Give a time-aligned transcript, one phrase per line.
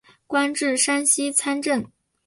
[0.25, 1.85] 官至山西参政。